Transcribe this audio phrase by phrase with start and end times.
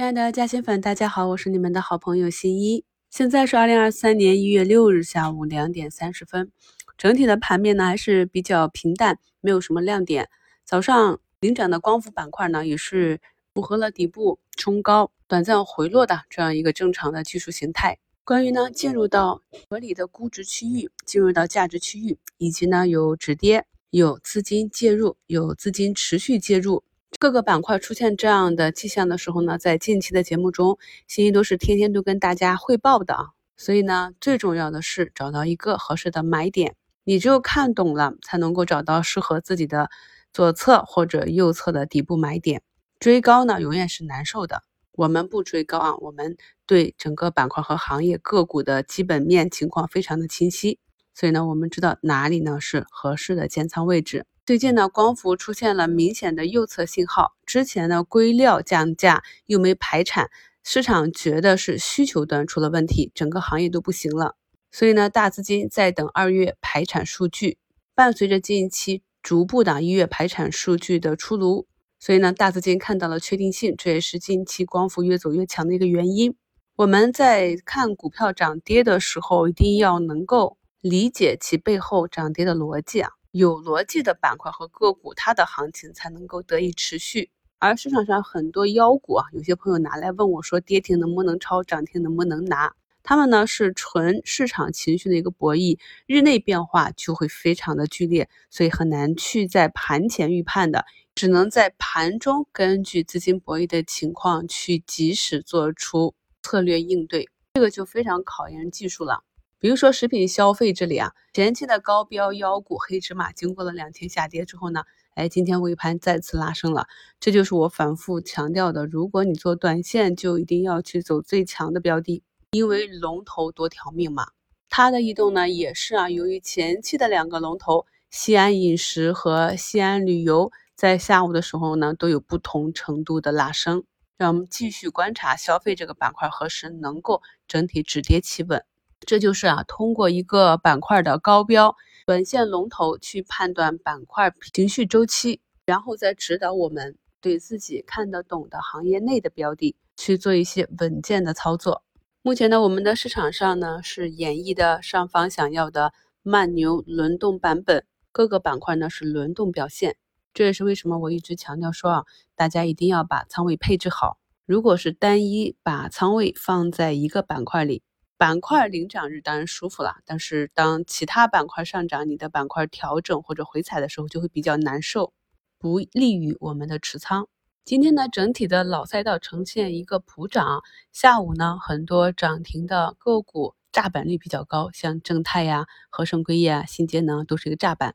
[0.00, 2.82] 亲爱的嘉兴粉，大家好，我是你们的好朋友新一。
[3.10, 6.50] 现在是二零二三年一月六日下午两点三十分，
[6.96, 10.30] 整体的盘面呢还是比较平淡，没有什么亮点。
[10.64, 13.20] 早上领涨的光伏板块呢也是
[13.52, 17.98] 符合了底部冲高、短暂回落的这样一个正常的技术形态。
[18.24, 23.66] 关于呢进入到合理的估值区域，进入到价值区域，以及呢有止跌。
[23.90, 26.84] 有资金介入，有资金持续介入，
[27.18, 33.26] 各个板块出现这样的迹象的时候呢，在近期的节目中，欣欣都是天天都跟大家汇报的啊。
[33.56, 39.90] 所以呢，最重要的是找到一个合适的买点，你只有看懂了，才能够找到适合自己的
[40.32, 42.62] 左侧或者右侧的底部买点。
[42.98, 44.62] 追高呢，永远是难受的。
[44.92, 50.78] 我们不追高啊，我们对整个板块和行业个股的基本面情况非常的清晰。
[51.14, 54.24] 所以呢，我们知道哪里呢是合适的建仓位置。
[54.46, 57.34] 最近呢，光伏出现了明显的右侧信号。
[57.46, 60.28] 之前呢，硅料降价又没排产，
[60.64, 64.34] 市场觉得是需求端出了问题，整个行业都不行了。
[64.72, 67.58] 所以呢，大资金在等二月排产数据。
[67.94, 71.66] 伴随着近期逐步的一月排产数据的出炉，
[72.00, 76.34] 所以呢，大资金看到了确定性，这也是近期光伏越走越强的一个原因。
[76.76, 80.56] 我们在看股票涨跌的时候，一定要能够。
[80.80, 87.30] 理解其背后涨跌的逻辑啊，有逻辑的板块和个股，它的行情才能够得以持续。
[87.58, 92.74] 而市场上很多妖股啊，有些朋友拿来问我说，跌停能不能抄，涨停能不能拿？
[93.02, 100.84] 他们呢是纯市场情绪的一个博弈，日内变化就会非常的剧烈，所以很难去在盘前预判的，
[101.14, 109.22] 只能在盘中根据资金博弈的情况去及时做出策略应对，这个就非常考验技术了。
[109.60, 116.86] 比如说食品消费这里啊，前期的高标妖股黑芝麻，经过了两天下跌之后呢，哎，今天尾盘再次拉升了。
[117.20, 122.22] 这就是我反复强调的，如果你做短线，就一定要去走最强的标的，
[122.52, 124.28] 因为龙头多条命嘛。
[124.70, 133.84] 它的异动呢，也是啊，由于前期的两个龙头西安饮食和西安旅游，在下午的时候呢，都有不同程度的拉升。
[134.16, 138.64] 让我们继续观察消费这个板块何时能够整体止跌企稳。
[139.06, 141.74] 这就是啊，通过一个板块的高标
[142.06, 151.82] 短线龙头去判断板块情绪周期，然后再指导我们对自己看得懂的行业内的标的去做一些稳健的操作。
[152.22, 159.96] 目前呢，我们的市场上呢是演绎的上方想要的慢牛轮动版本，各个板块呢是轮动表现。
[160.34, 162.04] 这也是为什么我一直强调说啊，
[162.36, 164.18] 大家一定要把仓位配置好。
[164.44, 167.82] 如果是单一把仓位放在一个板块里。
[168.20, 175.14] 板块领涨日当然舒服了，但是当其他板块上涨，你的板块调整或者回踩的时候，就会比较难受，
[175.58, 177.28] 不利于我们的持仓。
[177.64, 180.60] 今天呢，整体的老赛道呈现一个普涨，
[180.92, 187.94] 下午呢，很多涨停的个股炸板率比较高，像正泰呀、合盛硅业啊、新节能都是一个炸板，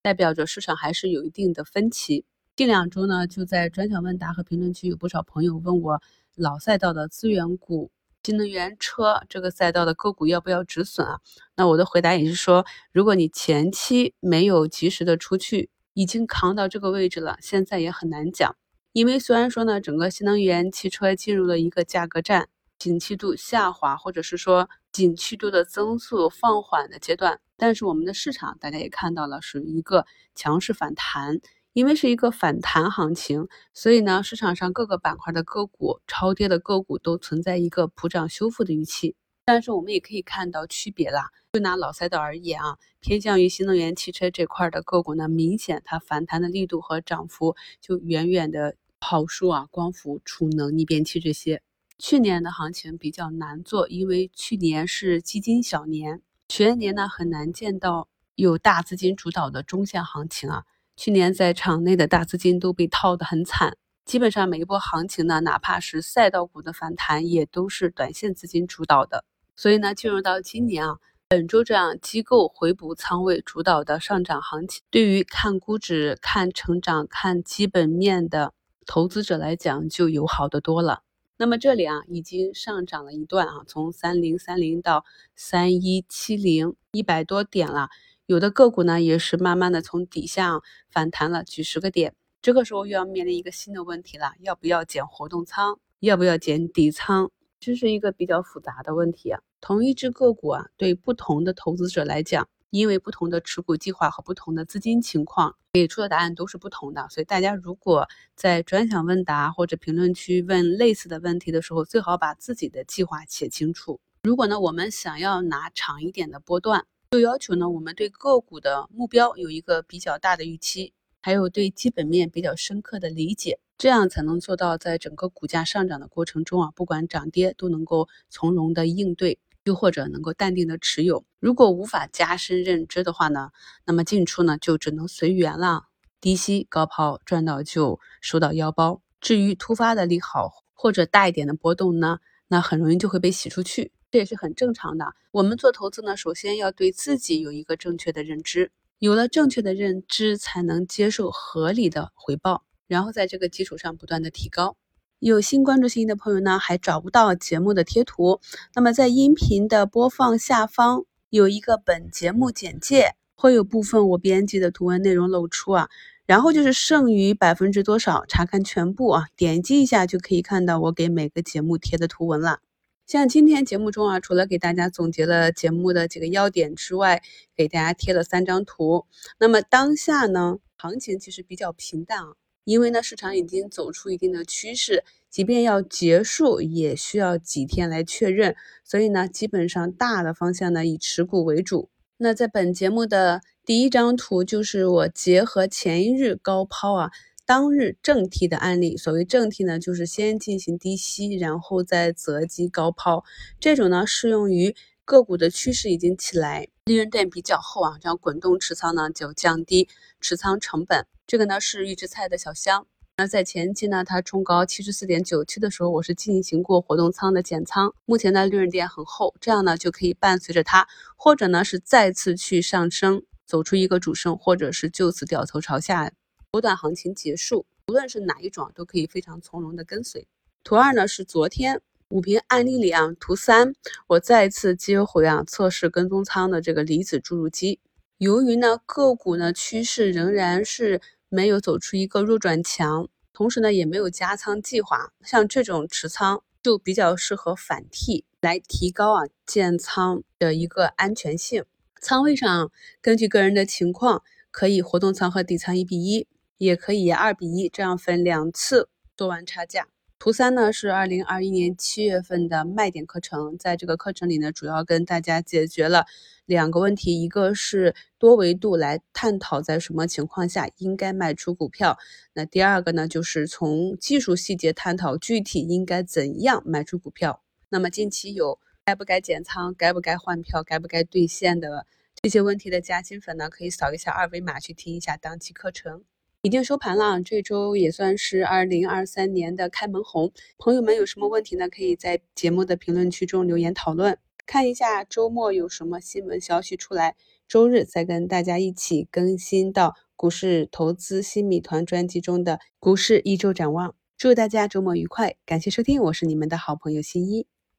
[0.00, 2.24] 代表着市场还是有一定的分歧。
[2.56, 6.00] 近两周呢，就在专享问答和评论区有不少朋友问我
[6.36, 7.90] 老赛道的资源股。
[8.22, 11.20] 新能源车这个赛道的个股要不要止损啊？
[11.56, 18.54] 那我的回答也是说，如果你前期没有及时的出去，已经扛到这个位置了，现在也很难讲。
[18.92, 22.48] 因为虽然说呢，整个新能源汽车进入了一个价格战、
[22.78, 30.04] 景气度下滑，或者是说景气度的增速放缓的阶段，但是我们的市场大家也看到了，属于一个
[30.34, 31.40] 强势反弹。
[31.78, 39.14] 因为是一个反弹行情，所以呢，市场上各个板块的个股超跌的个股都存在一个普涨修复的预期。
[39.44, 41.30] 但是我们也可以看到区别啦。
[41.52, 51.62] 就拿老赛道而言啊，偏向于新能源汽车这块的个股呢，明显它反弹的力度和涨幅就远远的跑输啊光伏、储能、逆变器这些。
[51.96, 60.64] 去年的行情比较难做，因为去年是基金小年，全年呢很难见到有大资金主导的中线行情啊。
[60.98, 69.24] 去年在场内的大资金都被套得很惨，基本上每一波行情呢，哪怕是赛道股的反弹，也都是短线资金主导的。
[69.54, 70.96] 所以呢，进入到今年啊，
[71.28, 78.52] 本周这样机构回补仓位主导的上涨行情，对于看估值、看成长、看基本面的
[78.84, 81.04] 投资者来讲，就友好的多了。
[81.36, 85.04] 那么这里啊，已经上涨了一段啊，从三零三零到
[85.36, 87.88] 三一七零，一百多点了。
[88.28, 90.60] 有的个股呢，也是慢慢的从底下
[90.90, 99.40] 反弹了几十个点，这个时候又要面临一个新的问题了，要不要减活动仓，要不要减底仓，这是一个比较复杂的问题啊。
[99.62, 107.08] 同一只个股啊，对不同的投资者来讲，因为不同的持股计划和不同的资金情况，给出的答案都是不同的。
[107.08, 113.98] 所以大家如果在专享问答或者评论区问类似的问题的时候，最好把自己的计划写清楚。
[114.22, 129.38] 如果呢，我们想要拿长一点的波段，就要求呢，我们对个股的目标有一个比较大的预期，还有对基本面比较深刻的理解，这样才能做到在整个股价上涨的过程中啊，不管涨跌都能够从容的应对。
[129.64, 133.50] 又或者能够淡定的持有，如果无法加深认知的话呢，
[133.84, 135.88] 那么进出呢就只能随缘了，
[136.22, 139.02] 低吸高抛赚到就收到腰包。
[139.20, 145.14] 至于突发的利好或者大一点的波动呢，那很容易就会被洗出去，这也是很正常的。
[145.30, 154.76] 我们做投资呢，首先要对自己有一个正确的认知，有了正确的认知，才能接受合理的回报，然后在这个基础上不断的提高。
[155.20, 158.40] 有新关注新的朋友呢，还找不到节目的贴图。
[158.74, 165.88] 那么在音频的播放下方有一个本节目简介，会有部分我编辑的图文内容露出啊。
[166.24, 172.60] 然后就是剩余百分之多少，查看全部啊，点击一下就可以看到我给每个节目贴的图文了。
[173.08, 177.22] 像今天节目中啊，除了给大家总结了节目的几个要点之外，
[177.56, 179.06] 给大家贴了三张图。
[179.40, 182.34] 那么当下呢，行情其实比较平淡啊。
[182.64, 188.54] 因为呢，市场已经走出一定的趋势，即便要结束，也需要几天来确认。
[188.84, 191.88] 所以呢，基本上大的方向呢，以持股为主。
[192.18, 197.10] 那在本节目的第一张图，就是我结合前一日高抛啊，
[197.48, 198.94] 当日正替的案例。
[198.98, 203.24] 所谓正替呢，就是先进行低吸，然后再择机高抛。
[203.58, 209.88] 这种呢，适用于个股的趋势已经起来，利润垫比较厚啊，这样滚动持仓呢，就降低
[210.20, 211.06] 持仓成本。
[211.26, 212.86] 这个呢是预制菜的小香，
[213.16, 220.86] 那在前期呢，它冲高七十四点九七的时候，我是进行过活动仓的减仓，目前呢利润垫很厚，这样呢就可以伴随着它，
[221.16, 226.12] 或者呢是再次去上升，走出一个主升，或者是就此掉头朝下，
[226.50, 230.26] 波段行情结束，无论是哪一种都可以非常从容的跟随。
[230.64, 233.74] 图二呢是昨天五评案例里啊，图三
[234.06, 237.80] 我再次接回啊测试跟踪仓的这个离子注入机，
[238.16, 241.00] 由于呢个股呢趋势仍然是。
[241.30, 251.66] 没有走出一个弱转强，同时呢也没有加仓计划，像这种持仓就比较适合反替来提高啊建仓的一个安全性。
[252.00, 252.72] 仓位上
[253.02, 256.26] 根据个人的情况，可以活动仓和底仓一比一，
[256.58, 259.88] 也可以二比一，这样分两次做完差价。
[260.18, 266.06] 图三呢是二零二一年七月份的卖点课程，在这个课程里呢，主要跟大家解决了
[266.44, 271.96] 两个问题，一个是多维度来探讨在什么情况下应该卖出股票，
[272.32, 277.44] 那第二个呢，就是从技术细节探讨具体应该怎样卖出股票。
[277.68, 281.86] 那么近期有该不该减仓、该不该换票、该不该兑现的
[282.20, 286.02] 这些问题的加薪粉呢，可以扫一下二维码去听一下当期课程。
[286.48, 290.32] 已经收盘了，这周也算是二零二三年的开门红。
[290.56, 291.68] 朋友们有什么问题呢？
[291.68, 294.16] 可以在节目的评论区中留言讨论。
[294.46, 297.16] 看一下周末有什么新闻消息出来，
[297.46, 303.94] 周日再跟大家一起更新到股市投资新米团专辑中的股市一周展望。
[304.16, 307.57] 祝大家周末愉快，感谢收听，我是你们的好朋友新一。